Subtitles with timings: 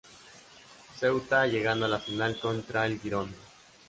[0.95, 3.35] Ceuta llegando a la final contra el Girona.